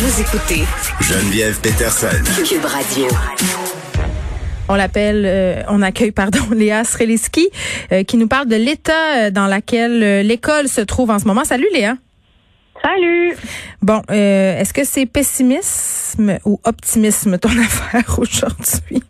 [0.00, 0.62] Vous écoutez
[1.00, 2.22] Geneviève Peterson.
[2.48, 3.08] Cube Radio.
[4.68, 7.48] On l'appelle, euh, on accueille, pardon, Léa Sreliski,
[7.90, 11.42] euh, qui nous parle de l'état euh, dans lequel l'école se trouve en ce moment.
[11.42, 11.94] Salut Léa.
[12.80, 13.34] Salut.
[13.82, 19.02] Bon, est-ce que c'est pessimisme ou optimisme ton affaire aujourd'hui?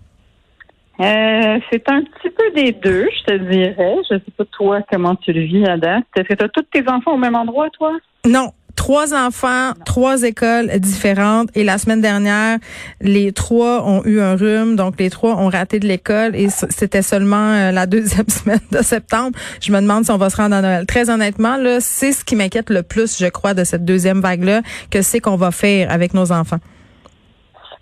[1.70, 3.96] c'est un petit peu des deux, je te dirais.
[4.10, 5.98] Je sais pas toi comment tu le vis, Ada.
[6.16, 7.92] Est-ce que tu as tous tes enfants au même endroit, toi?
[8.26, 11.50] Non, trois enfants, trois écoles différentes.
[11.56, 12.58] Et la semaine dernière,
[13.00, 16.36] les trois ont eu un rhume, donc les trois ont raté de l'école.
[16.36, 19.36] Et c'était seulement euh, la deuxième semaine de septembre.
[19.60, 20.86] Je me demande si on va se rendre à Noël.
[20.86, 24.62] Très honnêtement, là, c'est ce qui m'inquiète le plus, je crois, de cette deuxième vague-là,
[24.92, 26.60] que c'est qu'on va faire avec nos enfants.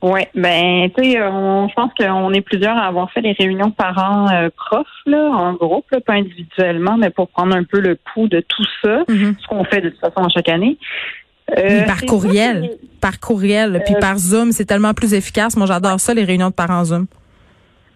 [0.03, 4.29] Oui, ben tu sais, je pense qu'on est plusieurs à avoir fait les réunions parents
[4.31, 8.41] euh, profs là, en groupe, pas individuellement, mais pour prendre un peu le pouls de
[8.41, 9.35] tout ça, mm-hmm.
[9.41, 10.79] ce qu'on fait de toute façon chaque année.
[11.57, 15.57] Euh, par courriel, par courriel, puis euh, par Zoom, c'est tellement plus efficace.
[15.57, 17.07] Moi, j'adore ça, les réunions de parents Zoom.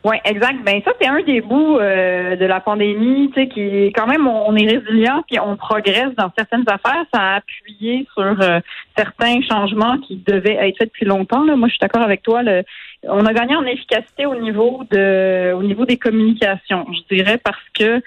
[0.02, 0.64] Oui, exact.
[0.64, 4.26] Ben ça, c'est un des bouts euh, de la pandémie, tu sais, qui quand même
[4.26, 7.04] on, est résilient puis on progresse dans certaines affaires.
[7.12, 8.60] Ça a appuyé sur euh,
[8.96, 11.44] certains changements qui devaient être faits depuis longtemps.
[11.44, 11.54] Là.
[11.54, 12.42] Moi, je suis d'accord avec toi.
[12.42, 12.62] Le,
[13.02, 17.62] on a gagné en efficacité au niveau de au niveau des communications, je dirais, parce
[17.78, 18.00] que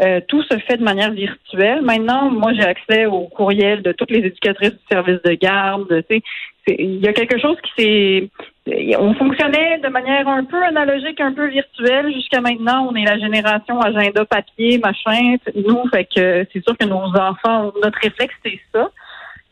[0.00, 1.82] euh, tout se fait de manière virtuelle.
[1.82, 6.04] Maintenant, moi, j'ai accès au courriel de toutes les éducatrices du service de garde.
[6.08, 8.30] Tu sais, il y a quelque chose qui s'est
[8.66, 12.12] on fonctionnait de manière un peu analogique, un peu virtuelle.
[12.12, 15.36] Jusqu'à maintenant, on est la génération agenda papier, machin.
[15.54, 18.90] Nous, fait que c'est sûr que nos enfants, notre réflexe, c'est ça.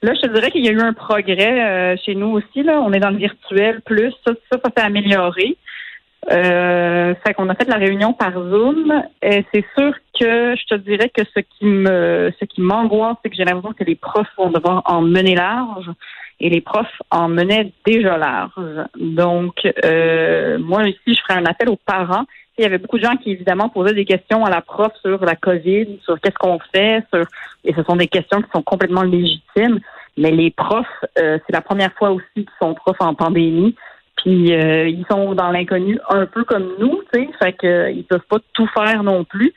[0.03, 2.63] Là, je te dirais qu'il y a eu un progrès euh, chez nous aussi.
[2.63, 4.13] Là, on est dans le virtuel plus.
[4.27, 5.57] Ça, ça, ça s'est amélioré.
[6.31, 8.93] Euh, fait qu'on a fait la réunion par Zoom.
[9.23, 13.31] Et c'est sûr que je te dirais que ce qui me, ce qui m'angoisse, c'est
[13.31, 15.91] que j'ai l'impression que les profs vont devoir en mener large
[16.41, 18.87] et les profs en menaient déjà large.
[18.97, 22.25] Donc, euh, moi ici, je ferai un appel aux parents.
[22.57, 25.25] Il y avait beaucoup de gens qui, évidemment, posaient des questions à la prof sur
[25.25, 27.25] la COVID, sur qu'est-ce qu'on fait, sur
[27.65, 29.81] et ce sont des questions qui sont complètement légitimes.
[30.17, 30.87] Mais les profs,
[31.19, 33.77] euh, c'est la première fois aussi qu'ils sont profs en pandémie.
[34.17, 38.05] Puis euh, ils sont dans l'inconnu un peu comme nous, tu sais, fait qu'ils ils
[38.05, 39.55] peuvent pas tout faire non plus.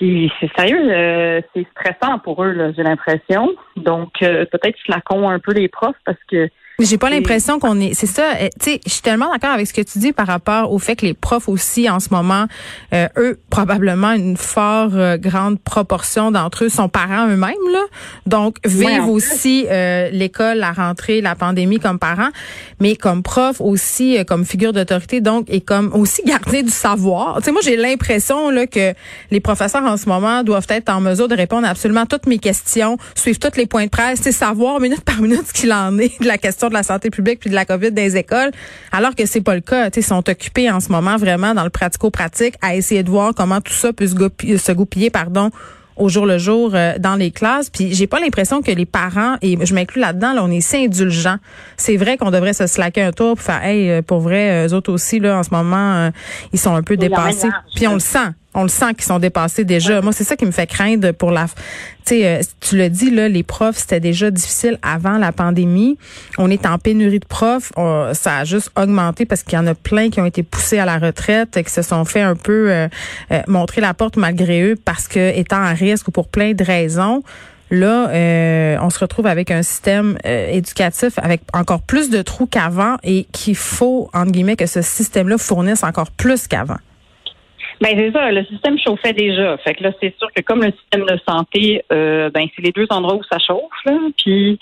[0.00, 3.54] C'est sérieux, euh, c'est stressant pour eux, j'ai l'impression.
[3.76, 6.48] Donc euh, peut-être flacon un peu les profs parce que
[6.86, 7.94] j'ai pas l'impression qu'on est.
[7.94, 8.34] C'est ça.
[8.40, 10.78] Euh, tu sais, je suis tellement d'accord avec ce que tu dis par rapport au
[10.78, 12.46] fait que les profs aussi en ce moment,
[12.94, 17.84] euh, eux probablement une fort euh, grande proportion d'entre eux sont parents eux-mêmes là.
[18.26, 19.66] Donc vivent aussi
[20.12, 22.30] l'école, la rentrée, la pandémie comme parents,
[22.80, 25.20] mais comme prof aussi, comme figure d'autorité.
[25.20, 27.38] Donc et comme aussi garder du savoir.
[27.38, 28.94] Tu sais, moi j'ai l'impression là que
[29.30, 32.38] les professeurs en ce moment doivent être en mesure de répondre à absolument toutes mes
[32.38, 35.98] questions, suivre tous les points de presse, c'est savoir minute par minute ce qu'il en
[35.98, 38.50] est de la question de la santé publique puis de la COVID des écoles,
[38.92, 39.90] alors que c'est pas le cas.
[39.94, 43.60] Ils sont occupés en ce moment vraiment dans le pratico-pratique à essayer de voir comment
[43.60, 45.50] tout ça peut se goupiller, pardon,
[46.00, 47.70] au jour le jour euh, dans les classes.
[47.70, 50.76] Puis j'ai pas l'impression que les parents, et je m'inclus là-dedans, là, on est si
[50.76, 51.36] indulgents.
[51.76, 54.74] C'est vrai qu'on devrait se slacker un tour pour faire, hey, euh, pour vrai, eux
[54.74, 56.10] autres aussi, là, en ce moment, euh,
[56.52, 57.50] ils sont un peu dépassés.
[57.74, 58.30] Puis on le sent.
[58.52, 60.00] On le sent qu'ils sont dépassés déjà.
[60.00, 61.46] Moi, c'est ça qui me fait craindre pour la.
[61.46, 65.98] Tu sais, euh, tu le dis là, les profs c'était déjà difficile avant la pandémie.
[66.36, 67.72] On est en pénurie de profs.
[68.12, 70.84] ça a juste augmenté parce qu'il y en a plein qui ont été poussés à
[70.84, 72.88] la retraite, et qui se sont fait un peu euh,
[73.30, 76.64] euh, montrer la porte malgré eux parce que étant à risque ou pour plein de
[76.64, 77.22] raisons.
[77.72, 78.08] Là,
[78.82, 83.54] on se retrouve avec un système éducatif avec encore plus de trous qu'avant et qu'il
[83.54, 86.78] faut, entre guillemets, que ce système-là fournisse encore plus qu'avant.
[87.80, 89.56] Ben c'est ça, le système chauffait déjà.
[89.58, 92.72] Fait que là, c'est sûr que comme le système de santé, euh, ben c'est les
[92.72, 93.62] deux endroits où ça chauffe.
[93.86, 93.96] Là.
[94.18, 94.58] Puis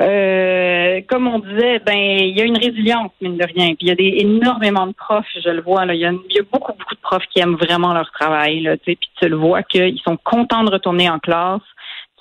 [0.00, 3.74] euh, comme on disait, ben il y a une résilience mine de rien.
[3.74, 5.94] Puis il y a des énormément de profs, je le vois là.
[5.94, 6.12] Il y a,
[6.50, 8.60] beaucoup beaucoup de profs qui aiment vraiment leur travail.
[8.60, 11.60] Là, puis tu le vois qu'ils sont contents de retourner en classe.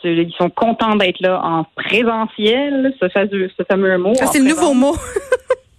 [0.04, 4.14] Ils sont contents d'être là en présentiel, ce fameux, ce fameux mot.
[4.16, 4.96] Ça, c'est le nouveau mot.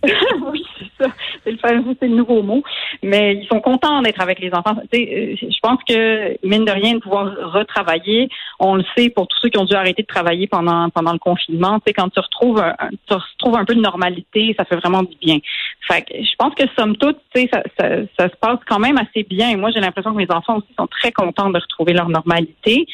[0.50, 1.10] oui, c'est ça.
[1.44, 1.58] C'est le,
[2.00, 2.62] c'est le nouveau mot.
[3.02, 4.74] Mais ils sont contents d'être avec les enfants.
[4.92, 8.28] Tu sais, euh, je pense que, mine de rien, de pouvoir retravailler,
[8.58, 11.18] on le sait pour tous ceux qui ont dû arrêter de travailler pendant pendant le
[11.18, 11.78] confinement.
[11.78, 12.74] Tu sais, quand tu retrouves un,
[13.06, 15.38] tu retrouves un peu de normalité, ça fait vraiment du bien.
[15.86, 17.88] Fait que je pense que somme toute, tu sais, ça, ça,
[18.18, 19.50] ça se passe quand même assez bien.
[19.50, 22.86] Et moi, j'ai l'impression que mes enfants aussi sont très contents de retrouver leur normalité.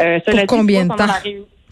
[0.00, 1.06] Euh, pour, combien de temps?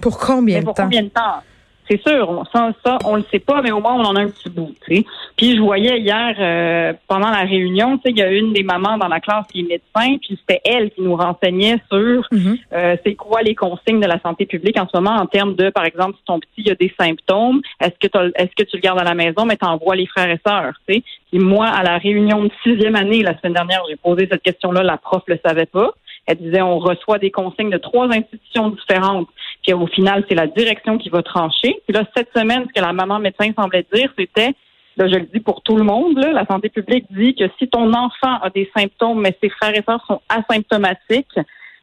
[0.00, 0.72] Pour combien de temps?
[0.72, 1.42] Pour combien de temps?
[1.88, 4.28] C'est sûr, ça, ça, on le sait pas, mais au moins on en a un
[4.28, 4.74] petit bout.
[4.88, 5.04] sais.
[5.36, 9.08] Puis je voyais hier euh, pendant la réunion, il y a une des mamans dans
[9.08, 12.56] la classe qui est médecin, puis c'était elle qui nous renseignait sur Mhm.
[12.72, 15.70] euh, c'est quoi les consignes de la santé publique en ce moment en termes de,
[15.70, 19.00] par exemple, si ton petit a des symptômes, est-ce que est-ce que tu le gardes
[19.00, 20.74] à la maison, mais t'envoies les frères et sœurs.
[20.86, 21.02] Puis
[21.32, 24.96] moi, à la réunion de sixième année la semaine dernière, j'ai posé cette question-là, la
[24.96, 25.90] prof le savait pas.
[26.26, 29.28] Elle disait on reçoit des consignes de trois institutions différentes.
[29.64, 31.80] Puis au final, c'est la direction qui va trancher.
[31.86, 34.54] Puis là, cette semaine, ce que la maman médecin semblait dire, c'était,
[34.96, 37.68] là, je le dis pour tout le monde, là, la santé publique dit que si
[37.68, 41.38] ton enfant a des symptômes, mais ses frères et sœurs sont asymptomatiques,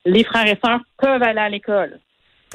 [0.05, 1.99] les frères et sœurs peuvent aller à l'école.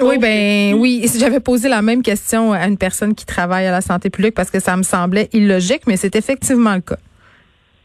[0.01, 1.07] Oui, ben oui.
[1.19, 4.51] J'avais posé la même question à une personne qui travaille à la santé publique parce
[4.51, 6.99] que ça me semblait illogique, mais c'est effectivement le cas.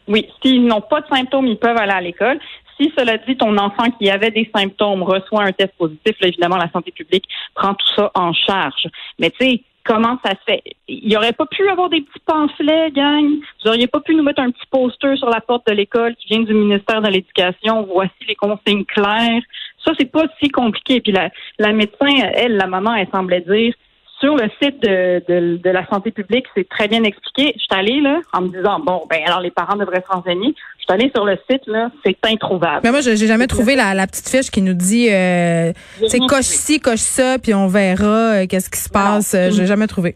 [0.08, 2.40] Oui, s'ils n'ont pas de symptômes, ils peuvent aller à l'école.
[2.82, 6.58] Si cela dit, ton enfant qui avait des symptômes reçoit un test positif, là, évidemment,
[6.58, 8.88] la santé publique prend tout ça en charge.
[9.20, 10.64] Mais tu sais, comment ça se fait?
[10.88, 13.24] Il n'y aurait pas pu avoir des petits pamphlets, gang?
[13.30, 16.30] Vous n'auriez pas pu nous mettre un petit poster sur la porte de l'école qui
[16.30, 17.88] vient du ministère de l'Éducation?
[17.94, 19.44] Voici les consignes claires.
[19.86, 21.02] Ça, c'est pas si compliqué.
[21.02, 21.30] Puis la,
[21.60, 23.76] la médecin, elle, la maman, elle semblait dire
[24.22, 27.54] sur le site de, de, de la santé publique, c'est très bien expliqué.
[27.58, 30.54] Je suis allée là en me disant bon ben alors les parents devraient se renseigner.
[30.78, 32.82] Je suis allée sur le site là, c'est introuvable.
[32.84, 35.74] Mais moi, je- j'ai jamais trouvé la, la petite fiche qui nous dit, euh,
[36.08, 39.34] c'est rien coche ci, coche ça, puis on verra euh, qu'est-ce qui se passe.
[39.34, 40.16] Euh, J'ai jamais trouvé.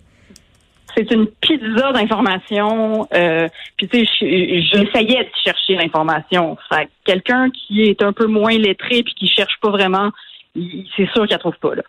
[0.97, 3.07] C'est une pizza d'informations.
[3.13, 3.47] Euh,
[3.77, 6.57] puis tu sais, je- j'essayais de chercher l'information.
[7.03, 10.11] Quelqu'un qui est un peu moins lettré puis qui cherche pas vraiment,
[10.55, 11.83] c'est sûr qu'il la trouve pas là.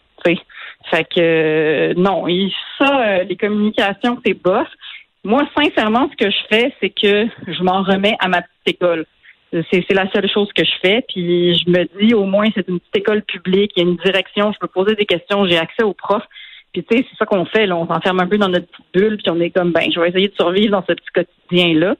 [0.90, 4.68] Fait que euh, non, il- ça, euh, les communications, c'est bof.
[5.24, 9.04] Moi, sincèrement, ce que je fais, c'est que je m'en remets à ma petite école.
[9.52, 11.04] C'est c'est la seule chose que je fais.
[11.08, 13.96] Puis je me dis, au moins, c'est une petite école publique, il y a une
[13.96, 16.26] direction, je peux poser des questions, j'ai accès aux profs.
[16.72, 17.66] Puis tu sais, c'est ça qu'on fait.
[17.66, 17.76] Là.
[17.76, 20.10] On s'enferme un peu dans notre petite bulle, puis on est comme, ben, je vais
[20.10, 21.94] essayer de survivre dans ce petit quotidien-là.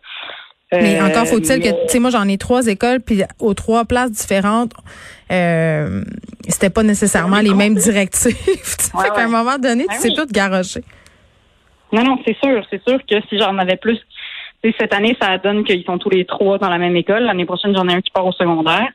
[0.73, 3.85] Mais Euh, encore faut-il que, tu sais, moi j'en ai trois écoles, puis aux trois
[3.85, 4.73] places différentes,
[5.31, 6.03] euh,
[6.49, 8.37] c'était pas nécessairement les mêmes directives.
[8.95, 10.15] Ouais, fait qu'à un moment donné, Ben tu sais oui.
[10.17, 10.83] tout garocher.
[11.93, 12.65] Non, non, c'est sûr.
[12.71, 13.99] C'est sûr que si j'en avais plus,
[14.63, 17.25] tu sais, cette année, ça donne qu'ils sont tous les trois dans la même école.
[17.25, 18.89] L'année prochaine, j'en ai un qui part au secondaire.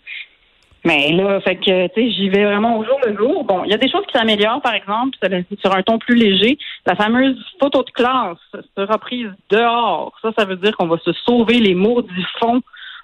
[0.84, 3.44] Mais là, fait que, tu sais, j'y vais vraiment au jour le jour.
[3.44, 5.16] Bon, il y a des choses qui s'améliorent, par exemple,
[5.62, 6.58] sur- un ton plus léger.
[6.88, 8.38] La fameuse photo de classe
[8.76, 10.12] sera prise dehors.
[10.24, 12.62] Ça, ça veut dire qu'on va se sauver les maudits fonds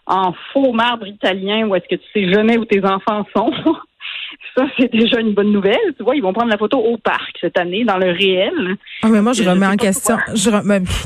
[0.08, 3.52] en faux marbre italien où est-ce que tu sais jamais où tes enfants sont.
[4.56, 5.94] Ça, c'est déjà une bonne nouvelle.
[5.98, 8.76] Tu vois, ils vont prendre la photo au parc cette année, dans le réel.
[9.04, 10.18] Ah, mais moi, je Je remets en question.
[10.34, 10.50] Je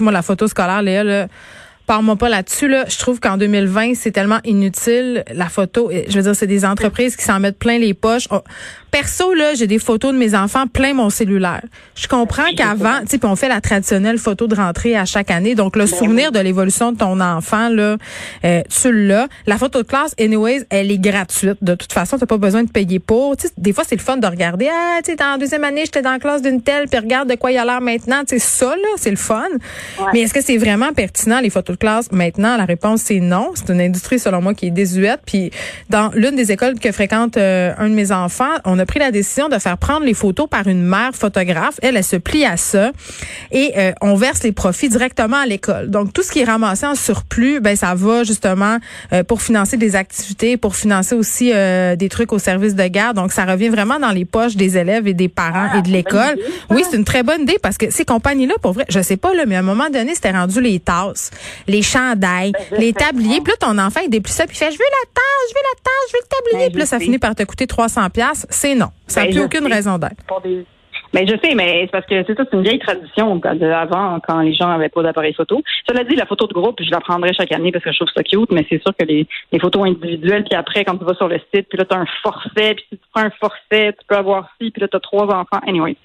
[0.02, 1.28] moi, la photo scolaire, Léa, là,
[1.86, 2.68] parle-moi pas là-dessus.
[2.68, 2.86] Là.
[2.88, 5.92] Je trouve qu'en 2020, c'est tellement inutile, la photo.
[5.92, 8.28] Je veux dire, c'est des entreprises qui s'en mettent plein les poches.
[8.32, 8.42] Oh,
[8.92, 11.64] Perso, là, j'ai des photos de mes enfants plein mon cellulaire.
[11.96, 15.56] Je comprends qu'avant, tu sais, on fait la traditionnelle photo de rentrée à chaque année.
[15.56, 17.96] Donc, le souvenir de l'évolution de ton enfant, là,
[18.44, 19.30] euh, tu l'as.
[19.46, 21.58] La photo de classe, anyways, elle est gratuite.
[21.62, 23.38] De toute façon, t'as pas besoin de payer pour.
[23.38, 24.68] Tu sais, des fois, c'est le fun de regarder.
[24.70, 27.36] Ah, tu sais, la deuxième année, j'étais dans la classe d'une telle, puis regarde de
[27.36, 28.24] quoi il a l'air maintenant.
[28.28, 29.48] Tu sais, ça, là, c'est le fun.
[30.14, 32.56] Mais est-ce que c'est vraiment pertinent, les photos de classe, maintenant?
[32.58, 33.52] La réponse, c'est non.
[33.56, 35.22] C'est une industrie, selon moi, qui est désuète.
[35.26, 35.52] Puis,
[35.90, 39.12] dans l'une des écoles que fréquente euh, un de mes enfants, on a pris la
[39.12, 41.80] décision de faire prendre les photos par une mère photographe.
[41.82, 42.92] Elle, elle se plie à ça
[43.52, 45.90] et euh, on verse les profits directement à l'école.
[45.90, 48.78] Donc, tout ce qui est ramassé en surplus, ben ça va justement
[49.12, 53.16] euh, pour financer des activités, pour financer aussi euh, des trucs au service de garde.
[53.16, 56.38] Donc, ça revient vraiment dans les poches des élèves et des parents et de l'école.
[56.70, 59.34] Oui, c'est une très bonne idée parce que ces compagnies-là, pour vrai, je sais pas,
[59.34, 61.32] là, mais à un moment donné, c'était rendu les tasses,
[61.68, 63.42] les chandails, les tabliers.
[63.42, 65.54] Puis là, ton enfant, il déplie ça, puis il fait, je veux la tasse, je
[65.56, 66.66] veux la tasse, je veux le tablier.
[66.68, 67.06] Ben, Puis là, ça sais.
[67.06, 68.46] finit par te coûter 300 pièces.
[68.50, 68.88] C'est non.
[69.08, 69.74] Ça n'a Ben, plus aucune sais.
[69.74, 70.16] raison d'être.
[71.14, 74.18] Mais je sais, mais c'est parce que c'est ça, c'est une vieille tradition de avant
[74.26, 75.62] quand les gens avaient pas d'appareil photo.
[75.86, 78.08] Cela dit, la photo de groupe, je la prendrai chaque année parce que je trouve
[78.16, 81.14] ça cute, mais c'est sûr que les, les photos individuelles, puis après, quand tu vas
[81.16, 83.92] sur le site, puis là, tu as un forfait, puis si tu prends un forfait,
[83.92, 85.60] tu peux avoir ci, puis là, tu as trois enfants.
[85.68, 85.98] Anyway,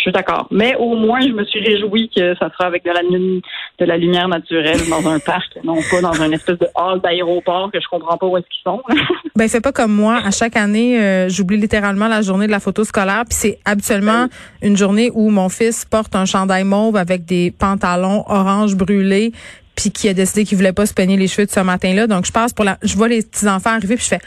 [0.00, 0.46] je suis d'accord.
[0.50, 4.80] Mais au moins, je me suis réjouie que ça sera avec de la, lumière naturelle
[4.88, 8.26] dans un parc, non pas dans un espèce de hall d'aéroport que je comprends pas
[8.26, 8.82] où est-ce qu'ils sont.
[9.36, 10.20] Ben fais pas comme moi.
[10.24, 13.24] À chaque année, euh, j'oublie littéralement la journée de la photo scolaire.
[13.28, 14.26] Puis c'est habituellement
[14.62, 19.32] une journée où mon fils porte un chandail mauve avec des pantalons orange brûlés,
[19.76, 22.06] puis qui a décidé qu'il voulait pas se peigner les cheveux de ce matin-là.
[22.06, 24.20] Donc je passe pour la, je vois les petits enfants arriver, puis je fais.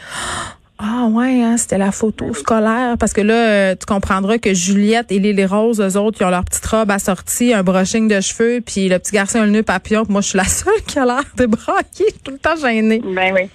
[0.78, 2.96] Ah ouais, hein, c'était la photo scolaire.
[2.98, 6.30] Parce que là, euh, tu comprendras que Juliette et Lily Rose, eux autres, ils ont
[6.30, 9.62] leur petite robe assortie, un brushing de cheveux, puis le petit garçon a le nœud
[9.62, 10.04] papillon.
[10.04, 12.06] Puis moi, je suis la seule qui a l'air débraquée.
[12.08, 13.00] Je tout le temps gênée.
[13.04, 13.48] Ben oui.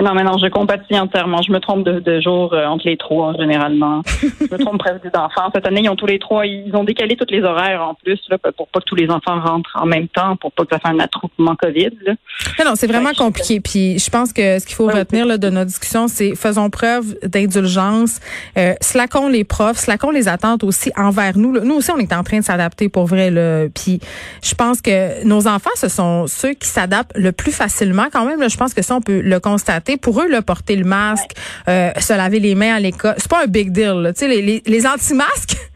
[0.00, 1.42] Non, mais non, je compatis entièrement.
[1.42, 4.00] Je me trompe de, de jour euh, entre les trois, généralement.
[4.06, 5.50] je me trompe presque des enfants.
[5.54, 8.18] Cette année, ils ont tous les trois, ils ont décalé tous les horaires en plus,
[8.30, 10.78] là, pour pas que tous les enfants rentrent en même temps, pour pas que ça
[10.78, 11.90] fasse un attroupement COVID.
[12.06, 12.14] Là.
[12.58, 13.60] Non, non, c'est vraiment compliqué.
[13.60, 17.18] Puis je pense que ce qu'il faut retenir là, de notre discussion, c'est faisons preuve
[17.22, 18.20] d'indulgence,
[18.56, 21.52] euh, slackons les profs, slackons les attentes aussi envers nous.
[21.52, 21.60] Là.
[21.64, 23.30] Nous aussi, on est en train de s'adapter pour vrai.
[23.30, 23.66] Là.
[23.68, 24.00] Puis
[24.42, 28.06] je pense que nos enfants, ce sont ceux qui s'adaptent le plus facilement.
[28.10, 29.81] Quand même, là, je pense que ça, on peut le constater.
[29.96, 31.32] Pour eux, là, porter le masque,
[31.68, 34.00] euh, se laver les mains à l'école, c'est pas un big deal.
[34.02, 34.12] Là.
[34.12, 35.56] Tu sais, les, les, les anti-masques.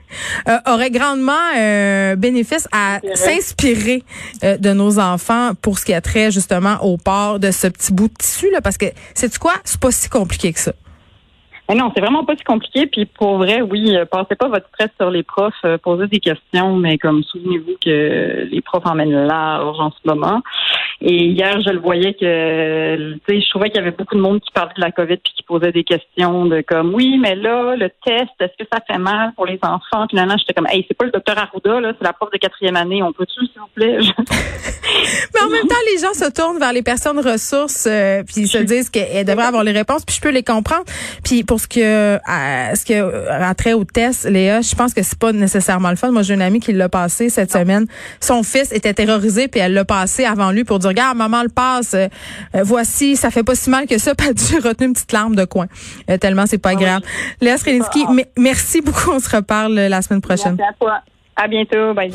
[0.49, 4.03] Euh, auraient grandement euh, bénéfice à s'inspirer
[4.45, 7.93] euh, de nos enfants pour ce qui a trait justement au port de ce petit
[7.93, 9.53] bout de tissu là parce que c'est quoi?
[9.65, 10.73] C'est pas si compliqué que ça
[11.69, 12.87] mais non, c'est vraiment pas si compliqué.
[12.87, 16.97] Puis pour vrai, oui, passez pas votre stress sur les profs, posez des questions, mais
[16.97, 20.43] comme souvenez-vous que les profs emmènent large en ce moment.
[21.09, 24.21] Et hier, je le voyais que, tu sais, je trouvais qu'il y avait beaucoup de
[24.21, 27.37] monde qui parlait de la COVID puis qui posait des questions de comme, oui, mais
[27.37, 30.09] là, le test, est-ce que ça fait mal pour les enfants?
[30.11, 32.75] Finalement, j'étais comme, hey, c'est pas le docteur Arruda, là, c'est la prof de quatrième
[32.75, 33.05] année.
[33.05, 33.99] On peut-tu, s'il vous plaît?
[35.35, 38.49] mais en même temps, les gens se tournent vers les personnes ressources euh, puis ils
[38.49, 40.87] se disent qu'elles devraient avoir les réponses puis je peux les comprendre.
[41.23, 42.19] Puis pour ce que,
[42.75, 46.11] ce que a trait au test, Léa, je pense que c'est pas nécessairement le fun.
[46.11, 47.87] Moi, j'ai une amie qui l'a passé cette semaine.
[48.21, 51.49] Son fils était terrorisé puis elle l'a passé avant lui pour dire regarde, maman le
[51.49, 52.09] passe, euh,
[52.55, 55.37] euh, voici, ça fait pas si mal que ça, pas dû retenir une petite larme
[55.37, 55.67] de coin.
[56.11, 57.03] Euh, tellement c'est pas ah grave.
[57.41, 58.05] Léa Srelinsky,
[58.37, 60.57] merci beaucoup, on se reparle la semaine prochaine.
[60.59, 61.01] Merci à toi.
[61.37, 62.11] À bientôt, bye.